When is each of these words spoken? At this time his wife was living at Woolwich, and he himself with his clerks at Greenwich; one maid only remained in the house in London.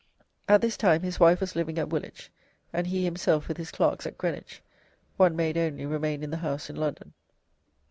At 0.49 0.61
this 0.61 0.77
time 0.77 1.03
his 1.03 1.19
wife 1.19 1.41
was 1.41 1.55
living 1.55 1.77
at 1.77 1.89
Woolwich, 1.89 2.31
and 2.73 2.87
he 2.87 3.03
himself 3.03 3.47
with 3.47 3.57
his 3.57 3.69
clerks 3.69 4.07
at 4.07 4.17
Greenwich; 4.17 4.63
one 5.15 5.35
maid 5.35 5.57
only 5.59 5.85
remained 5.85 6.23
in 6.23 6.31
the 6.31 6.37
house 6.37 6.71
in 6.71 6.75
London. 6.75 7.13